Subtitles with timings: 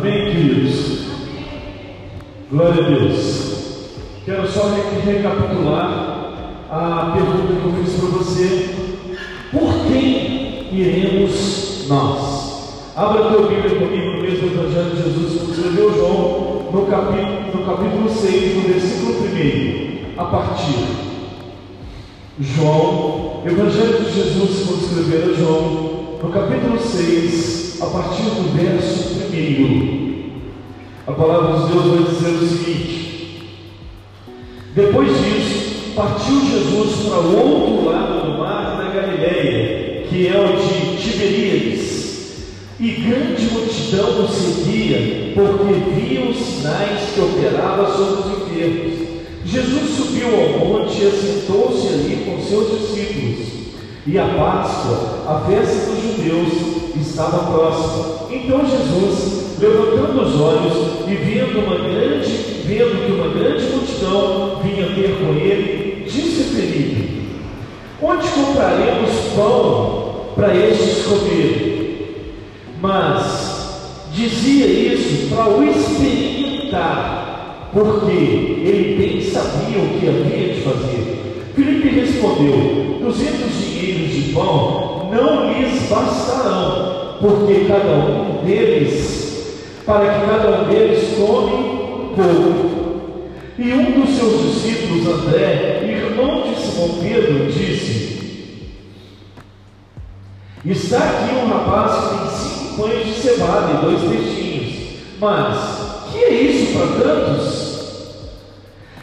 [0.00, 1.08] Amém, queridos?
[2.52, 3.88] Glória a Deus.
[4.24, 4.70] Quero só
[5.04, 6.34] recapitular
[6.70, 8.74] a pergunta que eu fiz para você.
[9.50, 12.92] Por quem iremos nós?
[12.94, 17.66] Abra tua Bíblia comigo no mesmo Evangelho de Jesus que escreveu João, no capítulo, no
[17.66, 19.14] capítulo 6, no versículo
[20.16, 20.86] 1, a partir.
[22.38, 30.08] João, Evangelho de Jesus, como escreveu João, no capítulo 6, a partir do verso 1.
[31.06, 33.54] A palavra de Deus vai dizer o seguinte:
[34.74, 40.56] Depois disso, partiu Jesus para o outro lado do mar, na Galileia, que é o
[40.56, 41.98] de Tiberíades.
[42.80, 49.08] E grande multidão o seguia, porque via os sinais que operava sobre os enfermos.
[49.44, 53.48] Jesus subiu ao monte e assentou-se ali com seus discípulos.
[54.06, 58.28] E a Páscoa, a festa dos judeus, estava próxima.
[58.30, 62.30] Então Jesus, levantando os olhos e vendo uma grande,
[62.64, 67.22] vendo que uma grande multidão vinha ter com ele, disse a Felipe:
[68.02, 71.78] Onde compraremos pão para estes comer?
[72.80, 81.52] Mas dizia isso para o experimentar, porque ele bem sabia o que havia de fazer.
[81.54, 86.87] Felipe respondeu: Duzentos dinheiros de pão não lhes bastarão,
[87.20, 92.78] porque cada um deles, para que cada um deles come pouco.
[93.58, 98.78] E um dos seus discípulos, André, irmão de Simão Pedro, disse:
[100.64, 104.74] Está aqui um rapaz que tem cinco pães de cevada e dois peixinhos.
[105.18, 107.68] Mas, que é isso para tantos?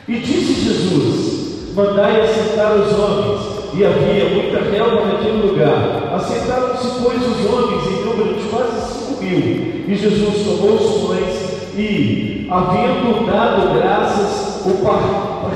[0.08, 3.55] E disse Jesus: Mandai assentar os homens.
[3.78, 6.14] E havia muita relva naquele lugar.
[6.16, 9.84] Assentaram-se, pois, os homens em número de quase cinco mil.
[9.88, 14.64] E Jesus tomou os pães e, havendo dado graças,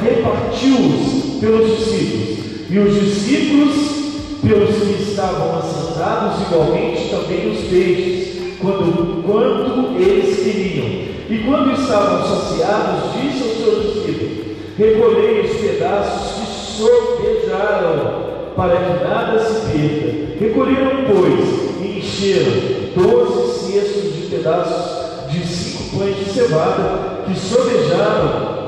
[0.04, 2.40] repartiu-os pelos discípulos.
[2.70, 4.00] E os discípulos
[4.42, 10.88] pelos que estavam assentados, igualmente também os peixes, quando, quanto eles queriam.
[11.30, 16.49] E quando estavam saciados, disse aos seus discípulos: Recolhei os pedaços que
[16.80, 20.40] sobejaram, para que nada se perca.
[20.40, 28.60] Recolheram, pois, e encheram doze cestos de pedaços de cinco pães de cevada, que sobejaram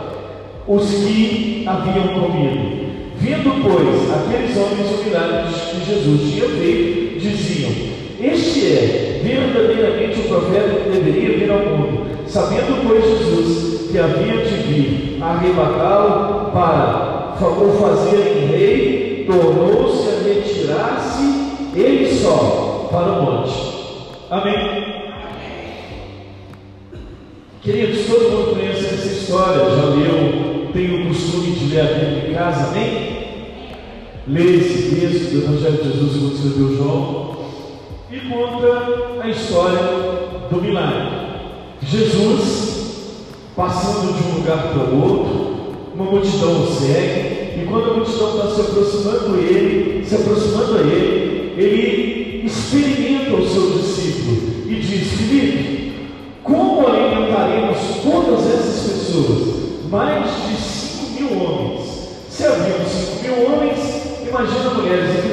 [0.67, 2.81] os que haviam comido.
[3.17, 7.71] Vindo, pois, aqueles homens o que Jesus tinha feito, diziam:
[8.19, 12.07] Este é verdadeiramente o profeta que deveria vir ao mundo.
[12.27, 21.79] Sabendo, pois, Jesus que havia de vir arrebatá-lo para o fazer rei, tornou-se a retirar-se
[21.79, 23.71] ele só para o monte.
[24.29, 24.81] Amém.
[27.61, 32.29] Queridos, todo mundo conhece essa história, já leu, tem o costume de ler a Bíblia
[32.29, 33.21] em casa, amém?
[34.27, 37.37] Lê esse texto do Evangelho de Jesus, como escreveu João,
[38.11, 39.79] e conta a história
[40.49, 41.21] do milagre.
[41.83, 43.25] Jesus,
[43.55, 45.51] passando de um lugar para o outro,
[45.93, 50.81] uma multidão o segue, e quando a multidão está se aproximando ele, se aproximando a
[50.81, 55.93] ele, ele experimenta o seu discípulo e diz: Filipe,
[56.43, 59.61] como alimentaremos todas essas pessoas?
[59.89, 62.07] Mais de 5 mil homens.
[62.29, 63.79] Se haviam 5 mil homens,
[64.27, 65.27] imagina mulheres e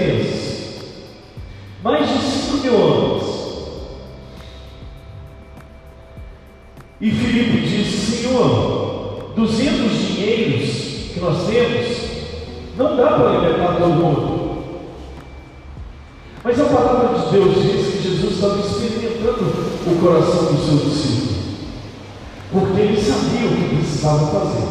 [23.99, 24.69] precisava fazer.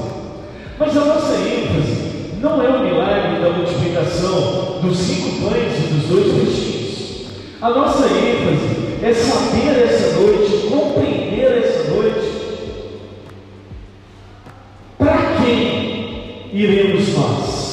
[0.80, 6.04] Mas a nossa ênfase não é o milagre da multiplicação dos cinco pães e dos
[6.08, 7.28] dois peixinhos.
[7.62, 12.28] A nossa ênfase é saber essa noite, compreender essa noite,
[14.98, 17.68] para quem iremos nós?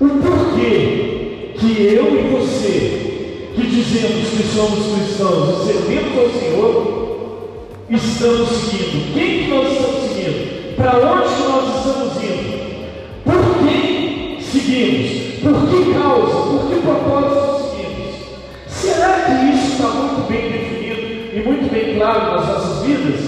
[0.00, 7.02] O porquê que eu e você, que dizemos que somos cristãos e servimos ao Senhor,
[7.88, 9.14] estamos seguindo?
[9.14, 10.01] Quem que nós estamos
[10.76, 12.52] Para onde que nós estamos indo?
[13.24, 15.40] Por quem seguimos?
[15.40, 16.34] Por que causa?
[16.50, 18.14] Por que propósito seguimos?
[18.66, 23.20] Será que isso está muito bem definido e muito bem claro nas nossas vidas?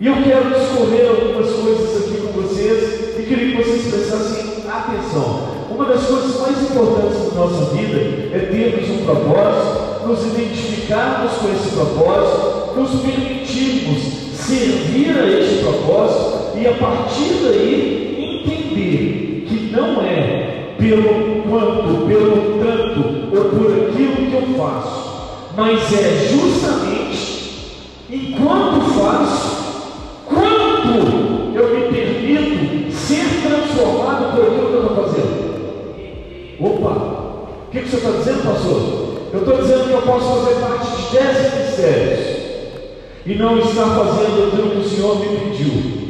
[0.00, 5.54] E eu quero discorrer algumas coisas aqui com vocês e queria que vocês prestassem atenção.
[5.70, 7.98] Uma das coisas mais importantes da nossa vida
[8.32, 16.58] é termos um propósito, nos identificarmos com esse propósito nos permitirmos servir a este propósito
[16.58, 24.16] e a partir daí entender que não é pelo quanto, pelo tanto ou por aquilo
[24.16, 25.14] que eu faço,
[25.56, 29.64] mas é justamente enquanto faço,
[30.26, 35.54] quanto eu me permito ser transformado por aquilo que eu estou fazendo.
[36.60, 39.04] Opa, o que, que você está dizendo, pastor?
[39.32, 42.13] Eu estou dizendo que eu posso fazer parte de dez ministérios
[43.26, 46.04] e não estar fazendo aquilo que o Senhor me pediu.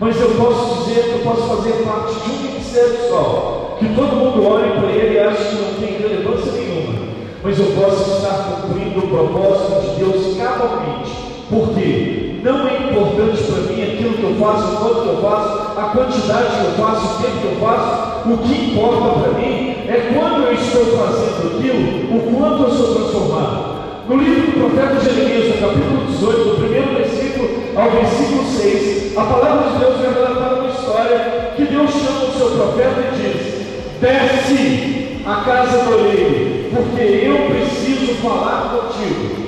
[0.00, 4.16] Mas eu posso dizer que eu posso fazer parte de um ministério só, que todo
[4.16, 6.94] mundo olhe para ele e acha que não tem relevância nenhuma.
[7.42, 11.12] Mas eu posso estar cumprindo o propósito de Deus cabalmente.
[11.50, 12.40] Por quê?
[12.42, 15.82] Não é importante para mim aquilo que eu faço, o quanto que eu faço, a
[15.92, 18.14] quantidade que eu faço, o tempo que eu faço.
[18.26, 22.94] O que importa para mim é quando eu estou fazendo aquilo, o quanto eu sou
[22.94, 23.73] transformado.
[24.06, 29.24] No livro do profeta Jeremias, no capítulo 18, do primeiro versículo ao versículo 6, a
[29.24, 34.00] palavra de Deus vai relatar uma história que Deus chama o seu profeta e diz:
[34.02, 39.44] Desce a casa do oleiro, porque eu preciso falar contigo.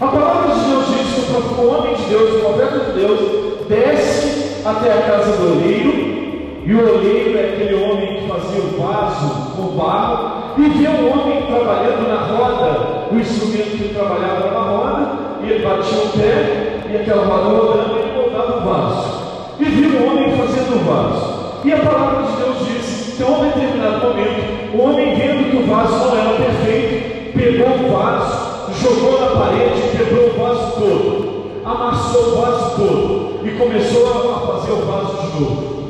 [0.00, 3.20] A palavra de Deus diz que o homem de Deus, o profeta de Deus,
[3.68, 6.20] desce até a casa do oleiro
[6.64, 11.10] e o oleiro é aquele homem que fazia o vaso com barro, e vê um
[11.10, 15.12] homem trabalhando na roda, o instrumento que trabalhava na roda,
[15.42, 19.20] e ele batia o pé, e aquela roda rodando, ele moldava o vaso.
[19.58, 21.40] E viu um homem fazendo o vaso.
[21.64, 25.66] E a palavra de Deus diz em um determinado momento, o homem, vendo que o
[25.66, 32.32] vaso não era perfeito, pegou o vaso, jogou na parede quebrou o vaso todo, amassou
[32.32, 35.80] o vaso todo e começou a fazer o vaso de novo.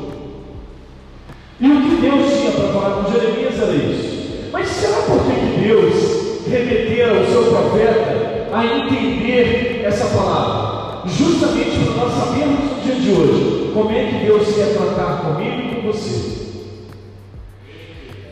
[1.61, 4.51] E o que Deus tinha para falar com Jeremias era isso.
[4.53, 11.09] Mas será por que Deus remetera o seu profeta a entender essa palavra?
[11.09, 15.61] Justamente para nós sabermos no dia de hoje como é que Deus quer tratar comigo
[15.61, 16.41] e com você.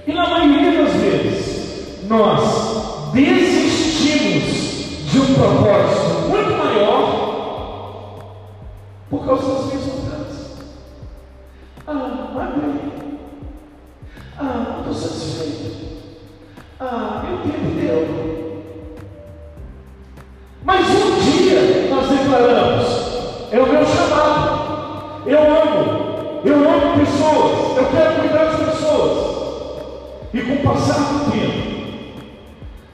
[0.06, 7.28] E na maioria das vezes, nós desistimos de um propósito muito maior
[9.10, 10.36] por causa das minhas vontades.
[11.86, 13.18] Ah, amém.
[14.38, 15.97] Ah, estou satisfeito.
[16.80, 18.62] Ah, meu tempo deu.
[20.62, 22.86] Mas um dia nós declaramos:
[23.50, 25.22] é o meu chamado.
[25.26, 26.40] Eu amo.
[26.44, 27.76] Eu amo pessoas.
[27.78, 29.28] Eu quero cuidar das pessoas.
[30.32, 31.78] E com o passar do tempo,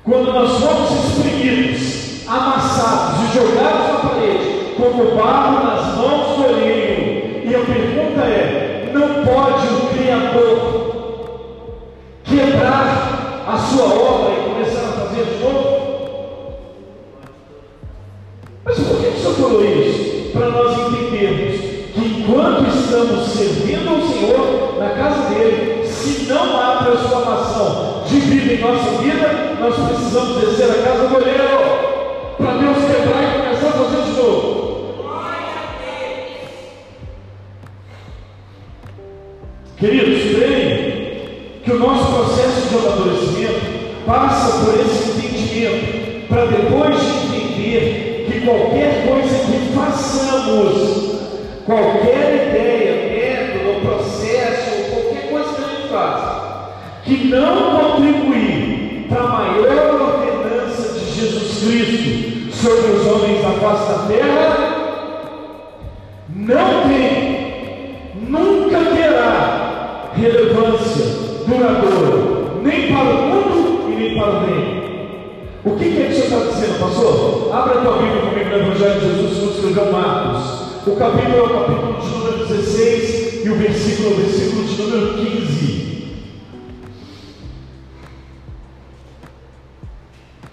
[0.03, 7.47] quando nós somos exprimidos, amassados e jogados na parede, como barro nas mãos do olheiro,
[7.47, 10.54] e a pergunta é: não pode o Criador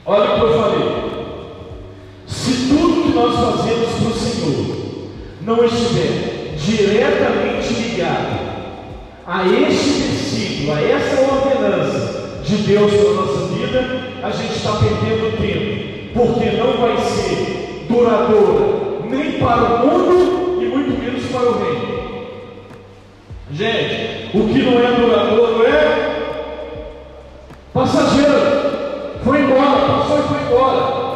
[0.06, 1.12] Olha o que eu falei.
[2.26, 4.78] Se tudo que nós fazemos para o Senhor
[5.42, 8.40] não estiver diretamente ligado
[9.28, 14.72] a este versículo, a essa ordenança de Deus para a nossa vida, a gente está
[14.74, 21.50] perdendo tempo, porque não vai ser duradoura nem para o mundo e muito menos para
[21.50, 21.92] o reino.
[23.54, 26.12] Gente, o que não é duradouro é
[27.74, 28.61] passageiro.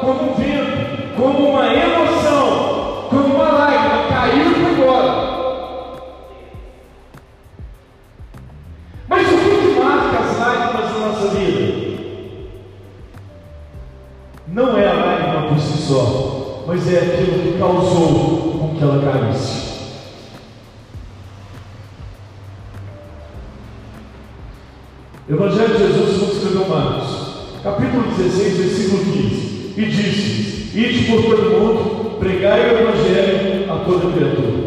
[0.02, 5.36] Como um vento, como uma emoção, como uma lágrima, caiu e foi embora.
[14.56, 19.04] não é a lágrima por si só, mas é aquilo que causou com que ela
[19.04, 19.66] caísse.
[25.28, 29.05] Evangelho de Jesus, segundo escreveu Marcos, capítulo 16, versículo 15,
[29.78, 34.66] e disse: Ide por todo mundo, pregai o Evangelho a toda criatura.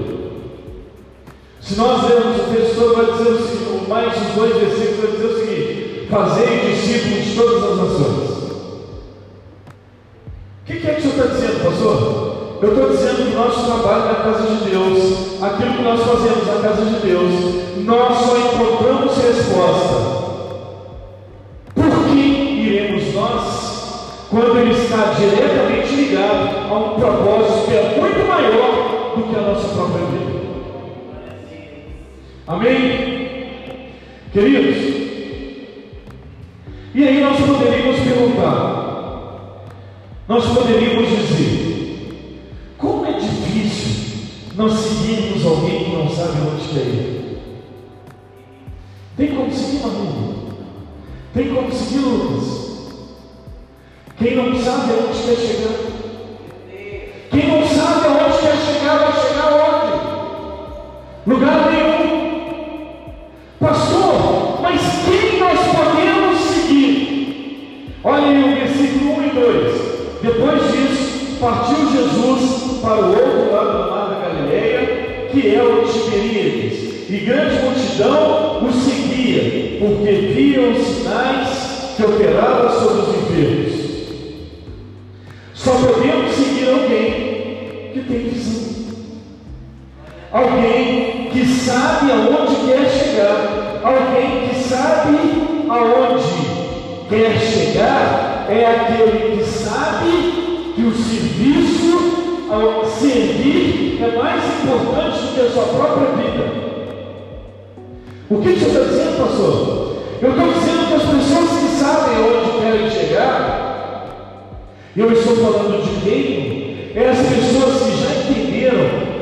[1.60, 5.26] Se nós lermos o texto vai dizer o seguinte, mais os dois versículos, vai dizer
[5.26, 8.28] o seguinte: Fazei discípulos de todas as nações.
[9.68, 12.38] O que, que é que o senhor está dizendo, pastor?
[12.60, 16.60] Eu estou dizendo que nosso trabalho na casa de Deus, aquilo que nós fazemos na
[16.60, 17.32] casa de Deus,
[17.84, 20.17] nós só encontramos resposta
[24.38, 29.40] quando ele está diretamente ligado a um propósito que é muito maior do que a
[29.40, 30.38] nossa própria vida.
[32.47, 33.18] Amém?
[34.33, 34.76] Queridos,
[36.95, 39.64] e aí nós poderíamos perguntar,
[40.28, 42.45] nós poderíamos dizer,
[42.78, 44.23] como é difícil
[44.54, 47.38] nós seguirmos alguém que não sabe onde quer ir?
[49.16, 50.35] Tem como seguir, amigo?
[51.35, 52.57] Tem como seguir, Lucas?
[54.18, 55.88] Quem não sabe aonde quer chegar?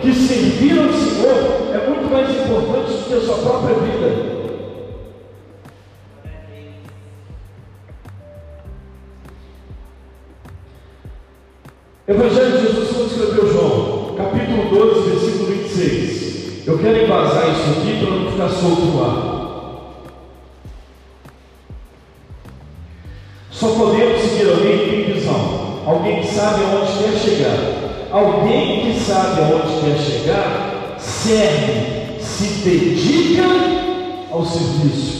[0.07, 4.37] Que servir ao Senhor é muito mais importante do que a sua própria vida.
[12.07, 16.69] Evangelho de Jesus, como escreveu João, capítulo 12, versículo 26.
[16.69, 19.36] Eu quero embasar isso aqui para não ficar solto no ar.
[29.27, 33.43] Sabe aonde quer chegar, serve, se dedica
[34.31, 35.17] ao serviço.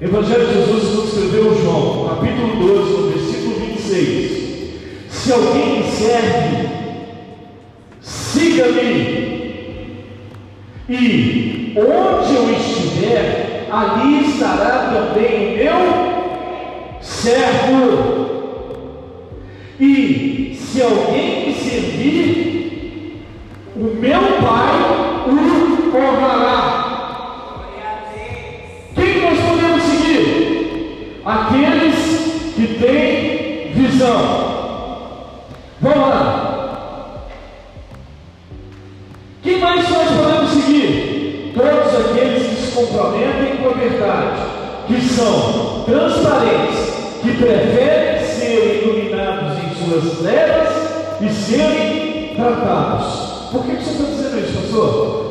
[0.00, 4.42] Evangelho de Jesus, como escreveu João, capítulo 12, no versículo 26.
[5.10, 6.61] Se alguém serve,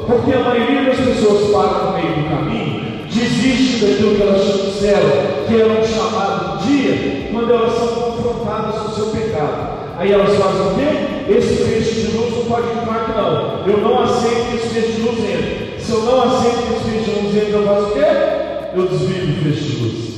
[0.08, 5.10] Porque a maioria das pessoas para no meio do caminho, desiste daquilo que elas disseram,
[5.48, 9.82] que era um chamado do dia, quando elas são confrontadas com o seu pecado.
[9.98, 11.32] Aí elas fazem o quê?
[11.32, 13.68] Esse feixe de luz não pode entrar aqui não.
[13.68, 15.80] Eu não aceito que esse feixe de luz entre.
[15.80, 18.06] Se eu não aceito que esse feixe de luz entre, eu faço o quê?
[18.76, 20.12] Eu desvio do feixe de luz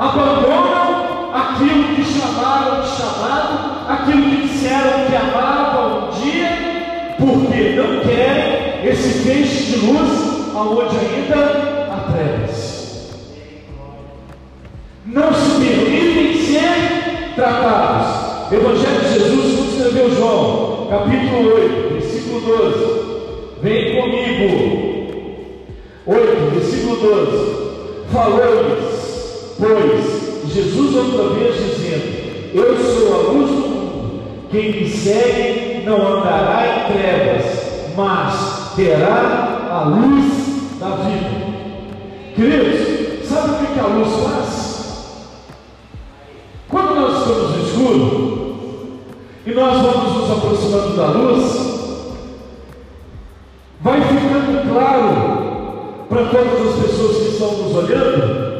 [0.00, 5.69] abandonam aquilo que chamaram de chamado, aquilo que disseram que dia,
[7.20, 13.10] porque não querem esse feixe de luz aonde ainda há trevas.
[15.06, 18.52] Não se permitem ser tratados.
[18.52, 23.60] Evangelho de Jesus, como escreveu João, capítulo 8, versículo 12.
[23.62, 24.80] Vem comigo.
[26.06, 27.60] 8, versículo 12.
[28.10, 29.00] Falou-lhes
[29.60, 36.18] Pois Jesus outra vez dizendo: Eu sou a luz do mundo, quem me segue não
[36.18, 41.30] andará em trevas, mas terá a luz da vida.
[42.34, 44.50] Queridos, sabe o que a luz faz?
[46.68, 49.00] Quando nós estamos no escuro
[49.46, 51.70] e nós vamos nos aproximando da luz,
[53.80, 58.50] vai ficando claro para todas as pessoas que estão nos olhando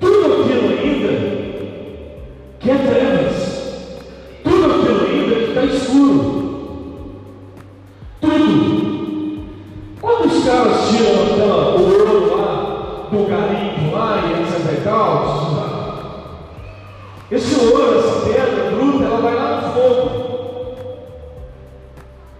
[0.00, 1.38] tudo aquilo ainda
[2.60, 3.07] que é trevas.
[10.48, 15.38] Caras tiram aquela, o ouro lá do garimpo lá e etc e tal,
[17.30, 20.28] esse ouro, essa pedra bruta, ela vai lá no fogo.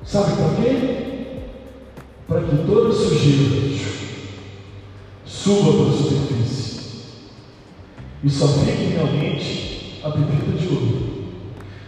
[0.03, 0.99] Sabe por quê?
[2.29, 3.79] para que toda sujeira
[5.25, 6.79] suba para a superfície
[8.23, 11.09] e só fique realmente a pepita de ouro.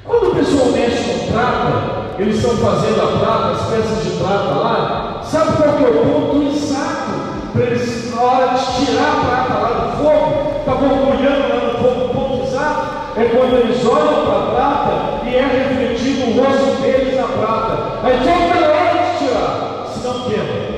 [0.02, 4.54] Quando o pessoal mexe com prata, eles estão fazendo a prata, as peças de prata
[4.54, 4.79] lá,
[5.90, 7.11] o ponto exato
[7.52, 11.78] para eles, na hora de tirar a prata lá do fogo, está borbulhando lá no
[11.78, 16.42] fogo, o ponto exato é quando eles olham para a prata e é refletido o
[16.42, 18.00] rosto deles na prata.
[18.02, 20.70] Aí toda hora de tirar não queima.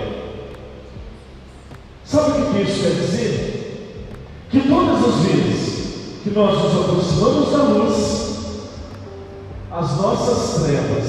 [2.04, 4.48] Sabe o que isso quer dizer?
[4.50, 5.72] Que todas as vezes
[6.22, 8.22] que nós nos aproximamos da luz,
[9.70, 11.01] as nossas trevas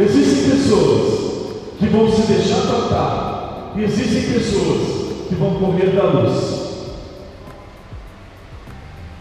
[0.00, 1.32] Existem pessoas
[1.76, 6.58] que vão se deixar tratar, e existem pessoas que vão correr da luz.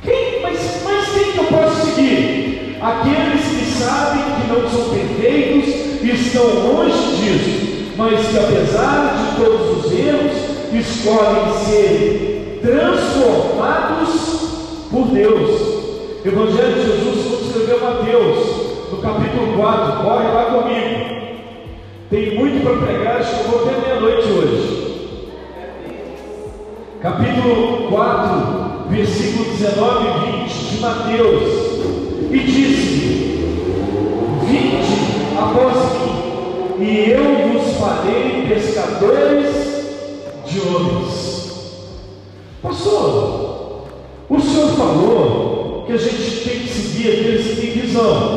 [0.04, 2.78] Quem, mas, mas quem que eu posso seguir?
[2.80, 9.44] Aqueles que sabem que não são perfeitos e estão longe disso, mas que apesar de
[9.44, 14.10] todos os erros, escolhem ser transformados
[14.92, 15.78] por Deus.
[16.24, 18.57] Evangelho de Jesus, como escreveu Mateus,
[18.92, 21.18] no capítulo 4, corre lá comigo.
[22.10, 24.88] Tem muito para pregar, acho que eu vou até meia-noite hoje.
[27.02, 31.68] Capítulo 4, versículo 19 e 20 de Mateus.
[32.32, 32.98] E disse:
[34.46, 39.68] Vinde após mim, e eu vos farei pescadores
[40.46, 41.28] de homens.
[42.62, 43.84] Pastor,
[44.30, 48.37] o senhor falou que a gente tem que seguir aqueles que têm visão,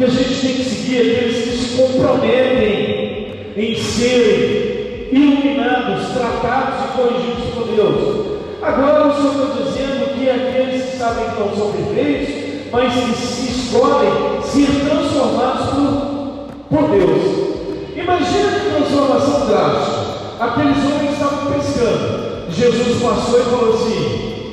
[0.00, 6.96] que a gente tem que seguir aqueles que se comprometem em serem iluminados, tratados e
[6.96, 8.40] corrigidos por Deus.
[8.62, 12.34] Agora o Senhor está dizendo que aqueles que sabem que não são perfeitos,
[12.72, 17.92] mas que se escolhem ser transformados por, por Deus.
[17.94, 20.00] Imagina que transformação drástica.
[20.40, 22.50] Aqueles homens estavam pescando.
[22.50, 24.52] Jesus passou e falou assim: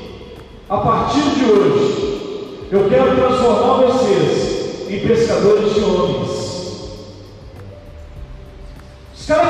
[0.70, 4.57] a partir de hoje, eu quero transformar vocês
[4.90, 6.30] em pescadores de homens.
[9.18, 9.50] Os caras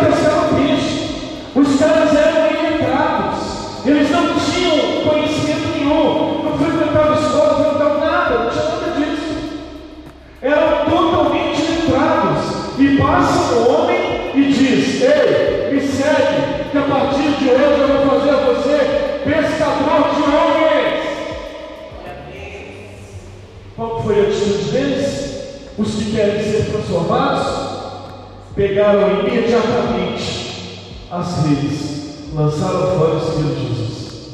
[26.87, 27.67] transformados
[28.55, 34.31] pegaram imediatamente as redes, lançaram fora o Senhor Jesus.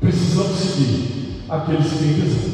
[0.00, 2.50] Precisamos seguir aqueles que têm.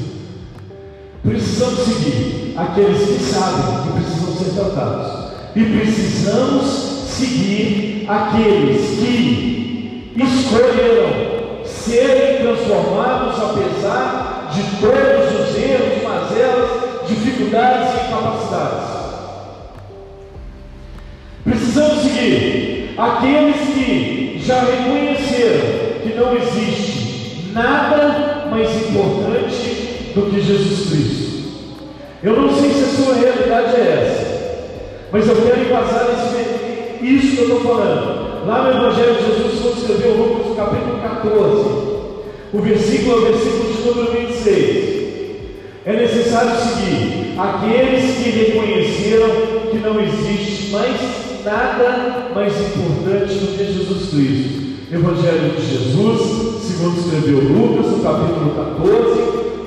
[1.22, 5.26] Precisamos seguir aqueles que sabem que precisam ser tratados.
[5.54, 6.66] E precisamos
[7.08, 14.25] seguir aqueles que escolheram serem transformados apesar
[14.56, 16.70] de todos os erros, mazelas
[17.06, 18.96] dificuldades e incapacidades.
[21.44, 30.88] Precisamos seguir aqueles que já reconheceram que não existe nada mais importante do que Jesus
[30.88, 31.26] Cristo.
[32.22, 34.26] Eu não sei se a sua realidade é essa,
[35.12, 38.46] mas eu quero esse, isso que eu estou falando.
[38.46, 41.95] Lá no Evangelho de Jesus, quando escreveu Lucas, capítulo 14,
[42.52, 44.96] o versículo é o versículo de número 26.
[45.84, 49.28] É necessário seguir aqueles que reconheceram
[49.70, 50.96] que não existe mais
[51.44, 54.66] nada mais importante do que Jesus Cristo.
[54.92, 56.20] Evangelho de Jesus,
[56.62, 59.20] segundo escreveu Lucas, no capítulo 14,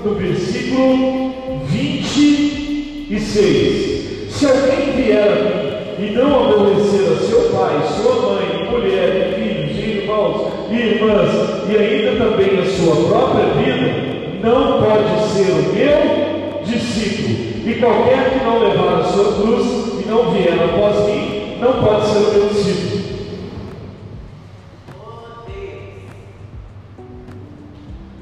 [0.05, 1.33] no versículo
[1.67, 4.31] 26.
[4.31, 9.77] Se alguém vier a mim e não aborrecer a seu pai, sua mãe, mulher, filhos,
[9.77, 11.31] irmãos e irmãs,
[11.69, 14.09] e ainda também a sua própria vida,
[14.43, 17.69] não pode ser o meu discípulo.
[17.69, 22.07] E qualquer que não levar a sua cruz e não vier após mim, não pode
[22.07, 22.99] ser o meu discípulo.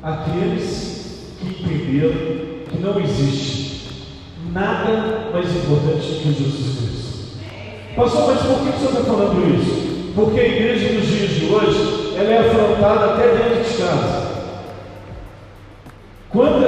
[0.02, 2.14] Aqueles que entenderam
[2.70, 3.68] que não existe
[4.54, 6.98] nada mais importante que Jesus Cristo.
[7.96, 10.14] Pastor, mas por que o senhor está falando isso?
[10.16, 14.28] Porque a igreja nos dias de hoje, ela é afrontada até dentro de casa.
[16.30, 16.67] Quantas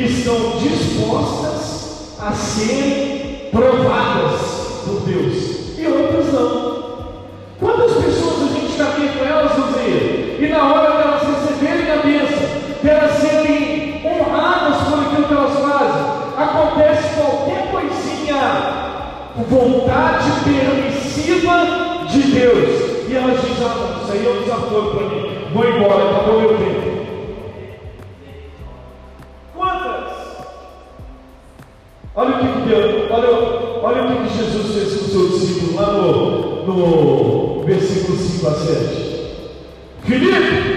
[0.00, 4.40] que estão dispostas a serem provadas
[4.86, 6.80] por Deus e outras não.
[7.60, 10.38] Quantas pessoas a gente caminha com elas, Zé?
[10.40, 12.48] E na hora delas receberem a bênção,
[12.82, 16.02] delas serem honradas por aquilo que elas fazem,
[16.38, 18.40] acontece qualquer coisinha,
[19.50, 23.06] vontade permissiva de Deus.
[23.06, 26.56] E elas dizem, ah, isso aí é um desaforo para mim, vou embora, acabou meu
[26.56, 26.79] tempo.
[35.10, 39.10] Seu discípulo lá no, no versículo 5 a 7.
[40.04, 40.69] Filipe,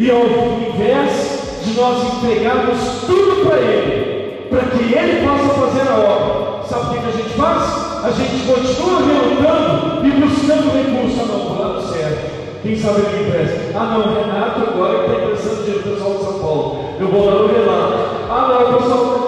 [0.00, 5.98] E ao invés de nós entregarmos tudo para Ele, para que Ele possa fazer a
[5.98, 7.90] obra, sabe o que a gente faz?
[8.02, 11.20] A gente continua relutando e buscando recurso.
[11.20, 12.62] Ah, não, vou lá certo.
[12.62, 13.78] Quem sabe ele empresta?
[13.78, 16.84] Ah, não, Renato agora está emprestando dinheiro para o pessoal de São Paulo.
[16.98, 17.94] Eu vou lá no Renato.
[18.30, 19.20] Ah, não, o pessoal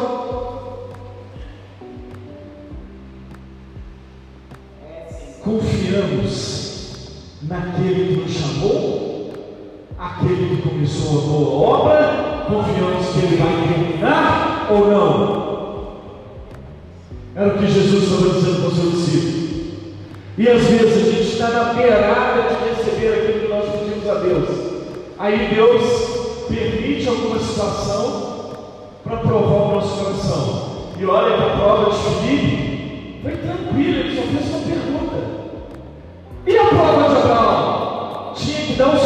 [5.44, 6.32] confiamos
[7.42, 9.32] naquele que nos chamou,
[9.98, 15.42] aquele começou a boa obra, confiamos que ele vai terminar ou não?
[17.34, 19.42] Era o que Jesus estava dizendo para o seu discípulo.
[20.38, 24.14] E às vezes a gente está na beirada de receber aquilo que nós pedimos a
[24.14, 24.48] Deus.
[25.18, 28.50] Aí Deus permite alguma situação
[29.04, 30.72] para provar o nosso coração.
[30.98, 35.16] E olha para a prova de Filipe, foi tranquilo, ele só fez uma pergunta.
[36.46, 38.32] E a prova de Abraão?
[38.34, 38.98] Tinha que dar o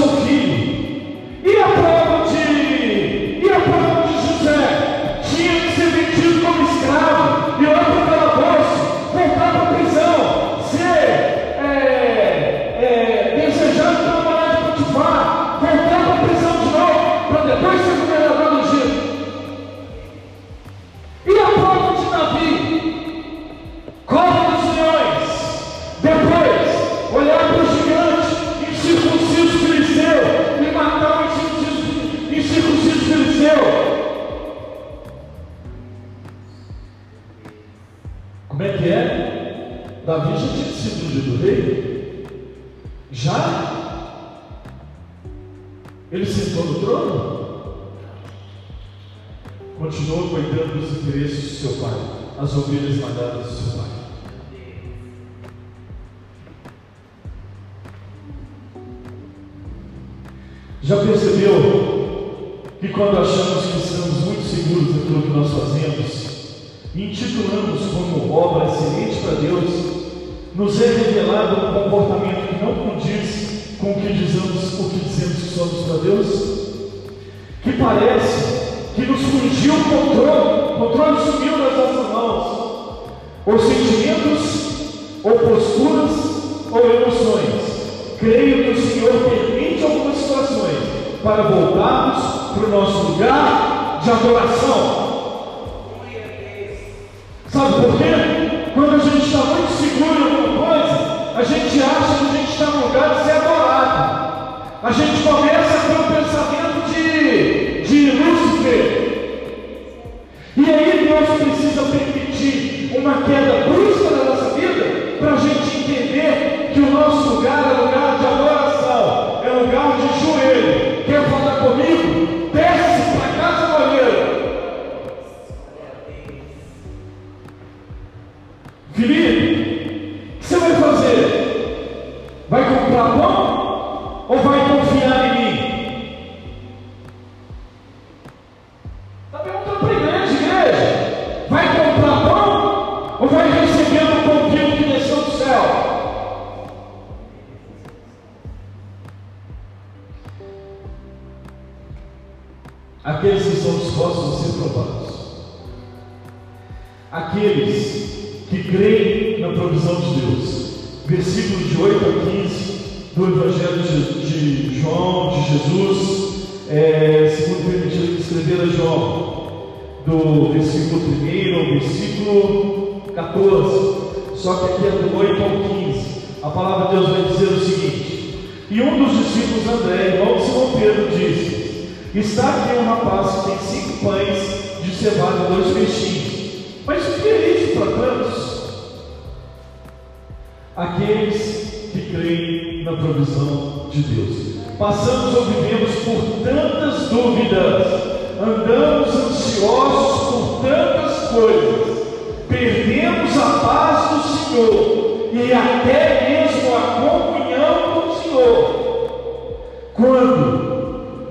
[113.06, 116.05] uma queda brusca na nossa vida para a gente entender.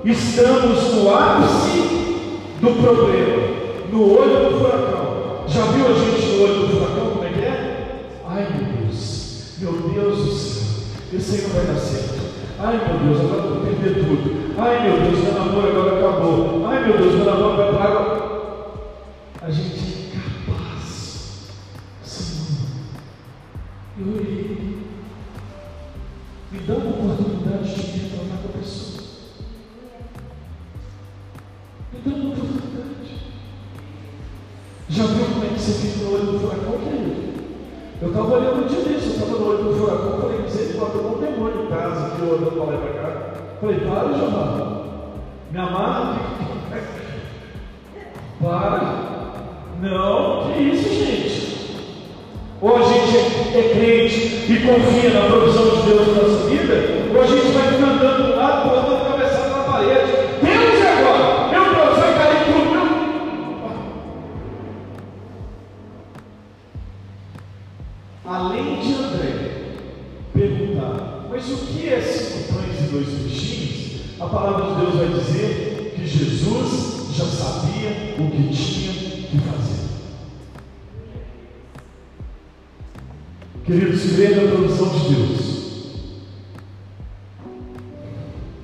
[0.06, 3.42] Estamos no ápice do problema,
[3.90, 5.44] no olho do furacão.
[5.48, 8.12] Já viu a gente no olho do furacão como é que é?
[8.24, 10.62] Ai meu Deus, meu Deus do céu,
[11.12, 12.20] eu sei que não vai dar certo.
[12.60, 14.54] Ai meu Deus, agora vou perder tudo.
[14.56, 16.66] Ai meu Deus, meu namoro agora acabou.
[16.68, 18.15] Ai meu Deus, meu namoro vai para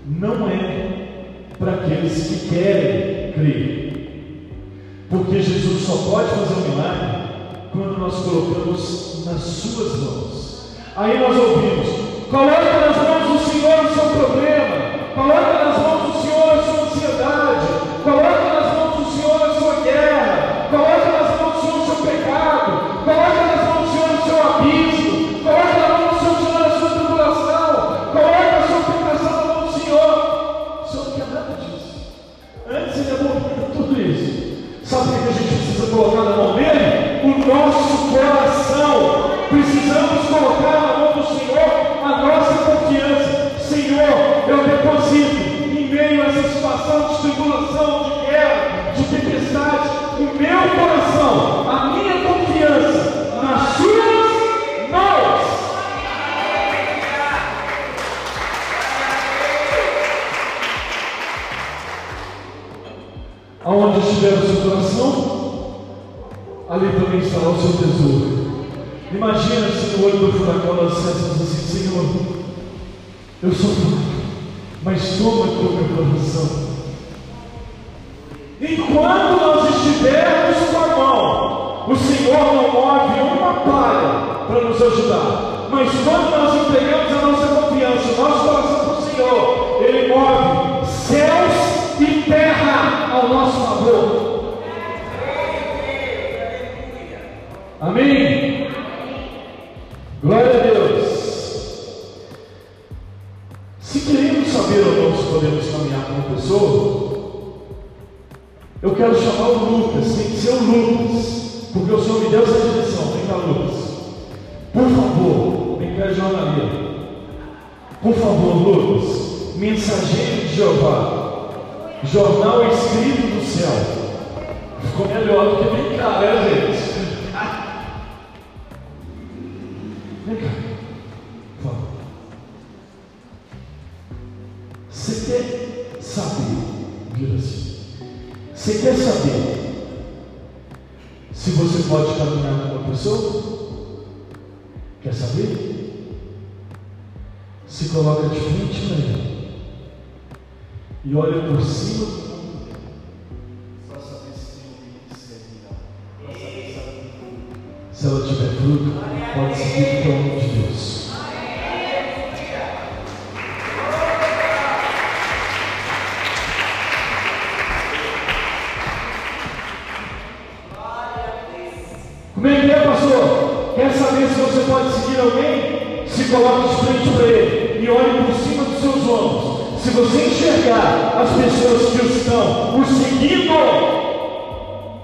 [0.06, 1.02] não é
[1.58, 3.92] para aqueles que querem crer.
[5.08, 7.22] Porque Jesus só pode fazer um milagre
[7.72, 10.72] quando nós colocamos nas suas mãos.
[10.96, 11.88] Aí nós ouvimos:
[12.30, 13.21] coloca nas mãos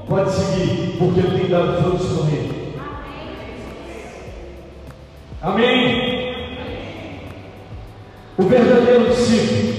[0.08, 2.54] Pode seguir, porque ele tem dado frutos no reino.
[5.42, 6.34] Amém?
[8.38, 9.74] O verdadeiro discípulo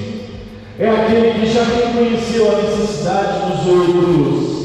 [0.78, 4.60] é aquele que já reconheceu a necessidade dos outros,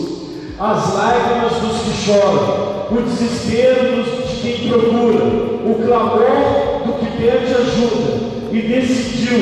[0.61, 7.16] as lágrimas dos que choram, o desespero dos, de quem procura, o clamor do que
[7.16, 8.20] pede ajuda
[8.53, 9.38] e decidiu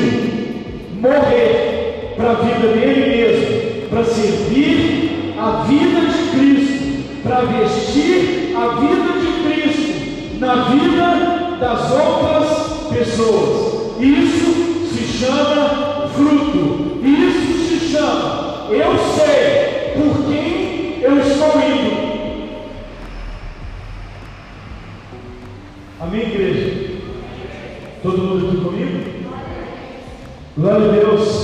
[1.01, 8.79] morrer para a vida dele mesmo, para servir a vida de Cristo, para vestir a
[8.79, 13.99] vida de Cristo na vida das outras pessoas.
[13.99, 16.99] Isso se chama fruto.
[17.03, 22.03] Isso se chama eu sei por quem eu estou indo.
[25.99, 26.93] Amém, igreja?
[28.01, 29.13] Todo mundo aqui comigo?
[30.57, 31.42] Glória a Deus.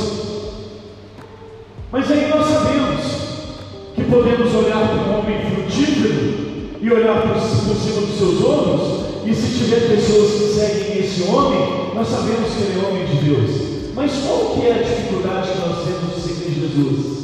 [7.69, 12.63] por dos seus ombros, e se tiver pessoas que seguem esse homem, nós sabemos que
[12.63, 13.51] ele é homem de Deus.
[13.93, 17.18] Mas qual que é a dificuldade que nós temos de seguir Jesus?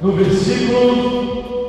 [0.00, 1.65] no versículo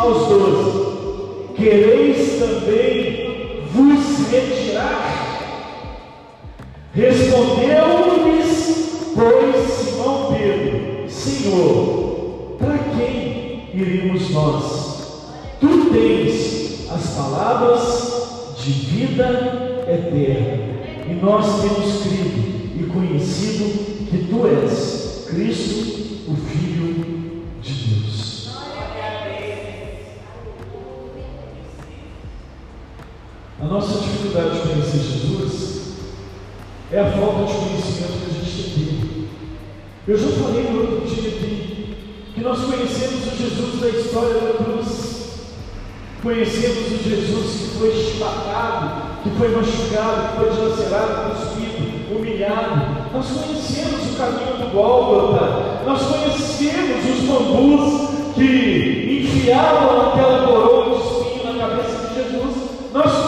[0.00, 5.10] aos doze: Quereis também vos retirar?
[6.94, 8.52] Respondeu-lhes,
[9.14, 14.90] pois, Simão Pedro: Senhor, para quem iríamos nós?
[15.60, 20.58] Tu tens as palavras de vida eterna,
[21.08, 26.09] e nós temos crido e conhecido que tu és Cristo,
[34.30, 35.80] dificuldade de conhecer Jesus
[36.92, 39.28] é a falta de conhecimento que a gente tem.
[40.06, 41.96] Eu já falei no outro dia aqui
[42.34, 45.10] que nós conhecemos o Jesus da história da cruz.
[46.22, 53.10] Conhecemos o Jesus que foi esfatado, que foi machucado, que foi dilacerado, cuspido, humilhado.
[53.12, 55.82] Nós conhecemos o caminho do Gólgota.
[55.86, 62.56] Nós conhecemos os bambus que enfiavam aquela coroa de espinho na cabeça de Jesus.
[62.92, 63.19] Nós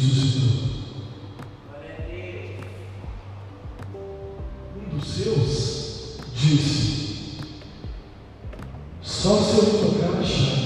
[0.00, 0.70] ressuscitou?
[4.76, 7.38] Um dos seus disse:
[9.02, 10.59] só se eu tocar as chaves.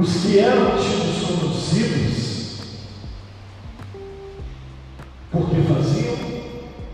[0.00, 2.20] Os que eram tidos como discípulos
[5.30, 6.16] porque faziam,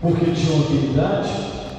[0.01, 1.29] porque tinham autoridade,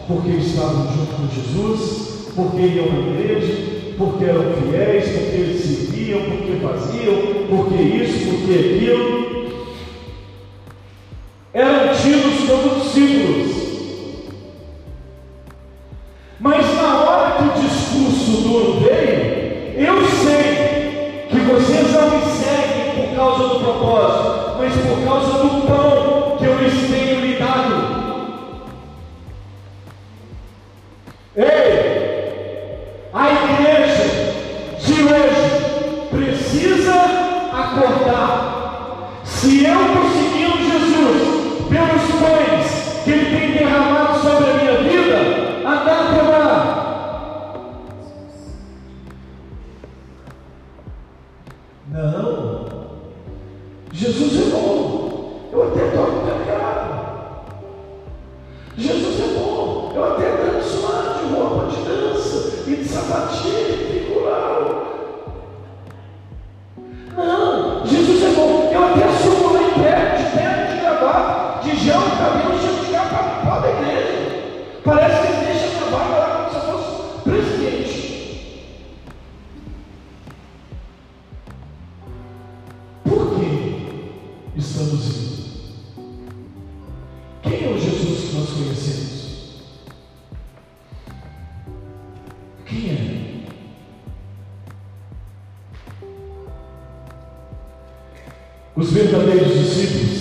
[0.06, 3.54] porque estavam junto com Jesus, porque iam à igreja,
[3.98, 7.14] porque eram fiéis, porque eles serviam, porque faziam,
[7.50, 9.37] porque isso, porque aquilo.
[84.58, 85.38] estamos indo.
[87.42, 89.18] Quem é o Jesus que nós conhecemos?
[92.66, 93.28] Quem é?
[98.76, 100.18] Os verdadeiros discípulos,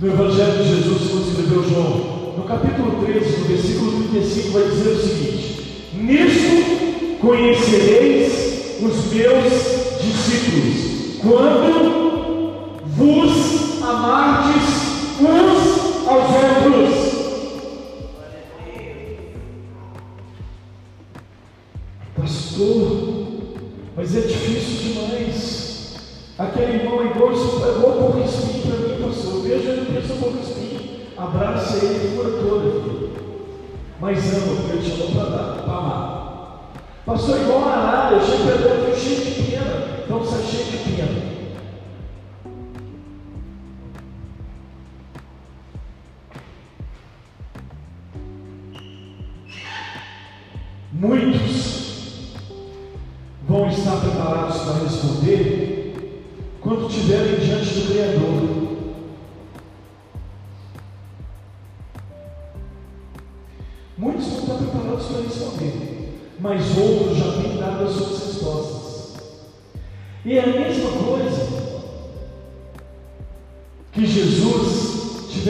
[0.00, 4.88] no Evangelho de Jesus, como escreveu João, no capítulo 13, no versículo 35, vai dizer
[4.90, 9.52] o seguinte: nisto conhecereis os meus
[10.02, 11.65] discípulos, quando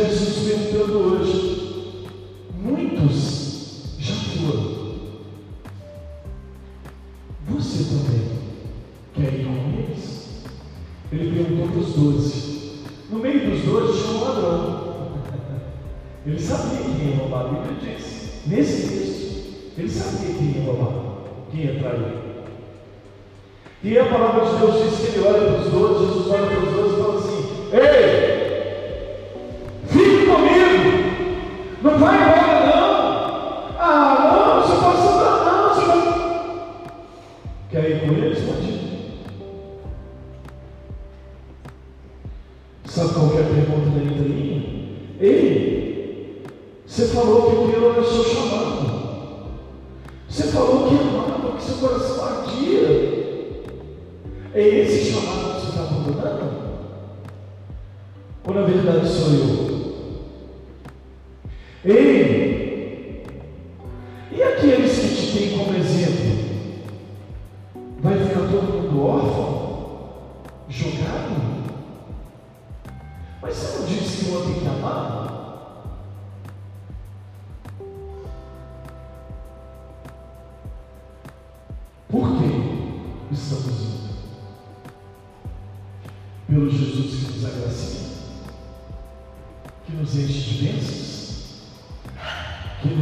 [0.09, 2.07] Jesus perguntando hoje.
[2.62, 4.86] Muitos já foram.
[7.48, 8.28] Você também
[9.14, 10.26] quer ir com eles?
[11.12, 12.57] Ele perguntou para os doze.
[13.11, 14.86] No meio dos doze tinha um ladrão.
[16.26, 17.46] Ele sabia quem ia roubar.
[17.46, 21.18] A Bíblia disse nesse texto, ele sabia quem ia roubar,
[21.50, 22.26] quem ia trair.
[23.82, 26.59] E a palavra de Deus diz que ele olha para os doze, Jesus olha para
[26.59, 27.40] os doze e fala assim:
[27.72, 28.25] Ei!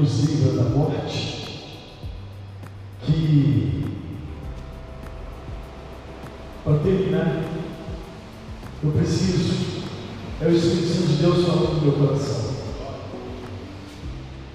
[0.04, 1.64] nos livra da morte,
[3.00, 3.84] que,
[6.62, 7.42] para terminar,
[8.82, 9.82] eu preciso,
[10.42, 12.54] é o Espírito Santo de Deus falando no meu coração.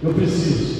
[0.03, 0.79] Eu preciso.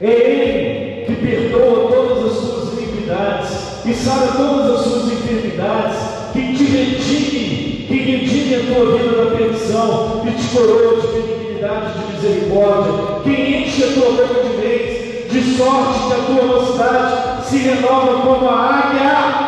[0.00, 4.65] É Ele que perdoa todas as suas iniquidades e sabe todas
[10.36, 16.06] nos coroa de benignidade de misericórdia, quem enche a tua boca de bens, de sorte
[16.06, 19.45] que a tua mocidade se renova como a águia.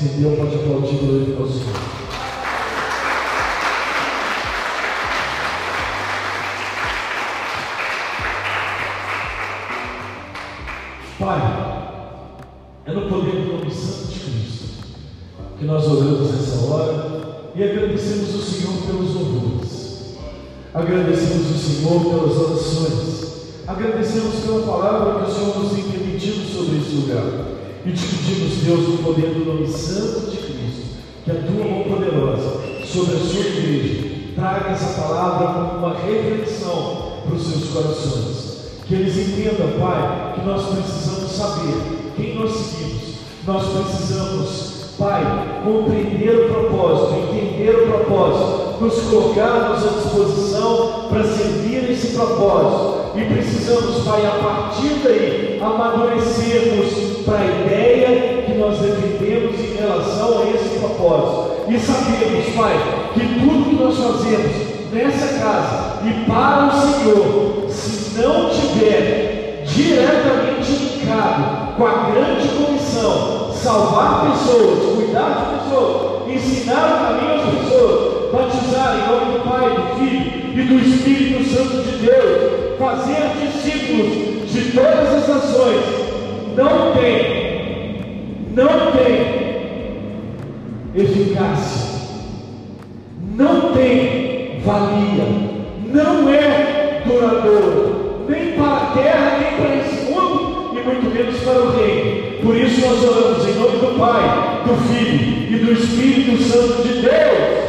[0.00, 1.76] se entendeu, pode aplaudir glorificar o Senhor.
[11.18, 11.92] Pai,
[12.86, 14.68] é no poder do nome santo de Cristo
[15.58, 20.16] que nós oramos nessa hora e agradecemos o Senhor pelos louvores,
[20.72, 26.78] agradecemos o Senhor pelas orações, agradecemos pela palavra que o Senhor nos tem permitido sobre
[26.78, 27.59] esse lugar.
[27.82, 31.84] E te pedimos, Deus, no poder do nome santo de Cristo, que a tua mão
[31.84, 38.70] poderosa sobre a sua igreja traga essa palavra como uma reflexão para os seus corações.
[38.86, 43.14] Que eles entendam, Pai, que nós precisamos saber quem nós seguimos.
[43.46, 51.90] Nós precisamos, Pai, compreender o propósito, entender o propósito, nos colocarmos à disposição para servir
[51.90, 53.16] esse propósito.
[53.16, 60.42] E precisamos, Pai, a partir daí, amadurecermos para a ideia que nós defendemos em relação
[60.42, 61.50] a esse propósito.
[61.68, 62.74] E sabemos, Pai,
[63.14, 70.72] que tudo que nós fazemos nessa casa e para o Senhor, se não tiver diretamente
[70.72, 78.32] ligado com a grande comissão, salvar pessoas, cuidar de pessoas, ensinar o caminho às pessoas,
[78.32, 84.50] batizar em nome do Pai, do Filho e do Espírito Santo de Deus, fazer discípulos
[84.50, 86.09] de todas as nações,
[86.56, 88.10] não tem,
[88.54, 89.40] não tem
[90.94, 92.00] eficácia,
[93.36, 95.24] não tem valia,
[95.92, 101.62] não é duradouro, nem para a terra, nem para esse mundo, e muito menos para
[101.62, 102.20] o reino.
[102.42, 107.02] Por isso nós oramos em nome do Pai, do Filho e do Espírito Santo de
[107.02, 107.59] Deus.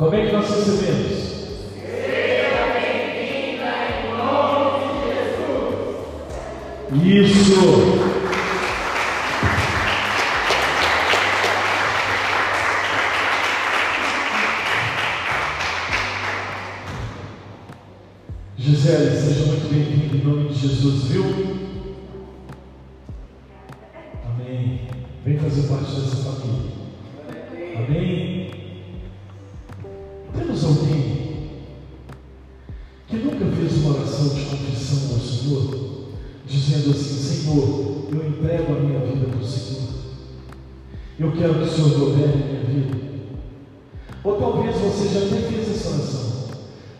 [0.00, 1.09] Como é que nós recebemos?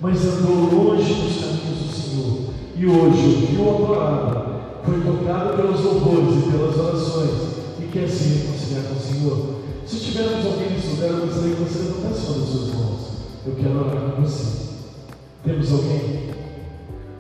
[0.01, 2.39] Mas andou longe dos caminhos do Senhor.
[2.77, 7.31] E hoje ouviu a palavra, foi tocado pelos louvores e pelas orações
[7.79, 9.55] e quer se reconciliar com o Senhor.
[9.87, 13.01] Se tivermos alguém nesse lugar, eu gostaria que você levantasse uma das suas mãos.
[13.47, 14.71] Eu quero orar com você.
[15.45, 16.31] Temos alguém?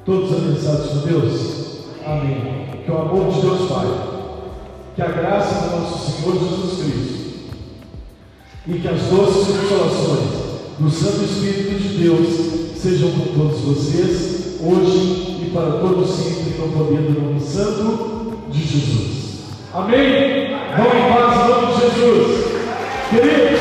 [0.04, 1.60] Todos abençados por Deus?
[2.06, 2.82] Amém.
[2.84, 3.86] Que o amor de Deus Pai,
[4.96, 7.20] que a graça do nosso Senhor Jesus Cristo
[8.66, 10.40] e que as doces consolações
[10.78, 12.49] do Santo Espírito de Deus
[12.80, 18.58] sejam com todos vocês, hoje e para todos sempre, no poder do nome santo de
[18.58, 19.40] Jesus.
[19.74, 20.56] Amém?
[20.78, 22.46] Vão em paz, em nome de Jesus.
[23.10, 23.60] Queridos,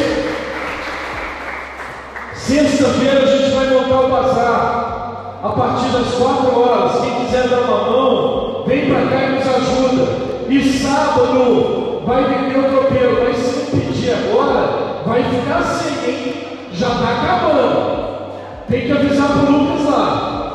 [2.33, 5.39] sexta-feira a gente vai montar o bazar.
[5.43, 9.47] A partir das quatro horas, quem quiser dar uma mão, vem para cá e nos
[9.47, 10.29] ajuda.
[10.47, 16.35] E sábado vai vender o tropeiro, mas se não pedir agora, vai ficar sem, hein?
[16.71, 18.08] Já está acabando.
[18.69, 20.48] Tem que avisar para o Lucas lá.